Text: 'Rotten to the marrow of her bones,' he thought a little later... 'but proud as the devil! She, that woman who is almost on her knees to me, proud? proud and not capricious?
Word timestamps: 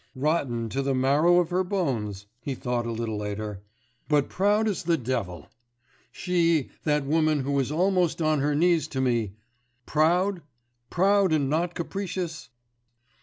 'Rotten 0.15 0.67
to 0.69 0.81
the 0.81 0.95
marrow 0.95 1.39
of 1.39 1.51
her 1.51 1.63
bones,' 1.63 2.25
he 2.39 2.55
thought 2.55 2.87
a 2.87 2.91
little 2.91 3.17
later... 3.17 3.61
'but 4.09 4.29
proud 4.29 4.67
as 4.67 4.81
the 4.81 4.97
devil! 4.97 5.45
She, 6.11 6.71
that 6.85 7.05
woman 7.05 7.41
who 7.41 7.59
is 7.59 7.71
almost 7.71 8.19
on 8.19 8.39
her 8.39 8.55
knees 8.55 8.87
to 8.87 8.99
me, 8.99 9.33
proud? 9.85 10.41
proud 10.89 11.31
and 11.31 11.51
not 11.51 11.75
capricious? 11.75 12.49